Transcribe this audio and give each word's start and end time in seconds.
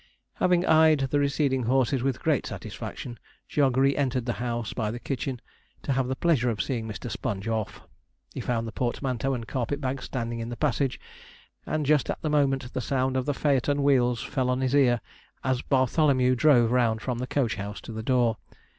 Having 0.37 0.65
eyed 0.65 0.99
the 1.11 1.19
receding 1.19 1.61
horses 1.65 2.01
with 2.01 2.23
great 2.23 2.47
satisfaction, 2.47 3.19
Jog 3.47 3.77
re 3.77 3.95
entered 3.95 4.25
the 4.25 4.33
house 4.41 4.73
by 4.73 4.89
the 4.89 4.99
kitchens, 4.99 5.41
to 5.83 5.93
have 5.93 6.07
the 6.07 6.15
pleasure 6.15 6.49
of 6.49 6.59
seeing 6.59 6.87
Mr. 6.87 7.07
Sponge 7.11 7.47
off. 7.47 7.81
He 8.33 8.41
found 8.41 8.65
the 8.65 8.71
portmanteau 8.71 9.35
and 9.35 9.47
carpet 9.47 9.79
bag 9.79 10.01
standing 10.01 10.39
in 10.39 10.49
the 10.49 10.57
passage, 10.57 10.99
and 11.67 11.85
just 11.85 12.09
at 12.09 12.19
the 12.23 12.31
moment 12.31 12.73
the 12.73 12.81
sound 12.81 13.15
of 13.15 13.27
the 13.27 13.35
phaeton 13.35 13.83
wheels 13.83 14.23
fell 14.23 14.49
on 14.49 14.61
his 14.61 14.73
ear, 14.73 15.01
as 15.43 15.61
Bartholomew 15.61 16.33
drove 16.35 16.71
round 16.71 17.03
from 17.03 17.19
the 17.19 17.27
coach 17.27 17.53
house 17.57 17.79
to 17.81 17.91
the 17.91 18.01
door. 18.01 18.37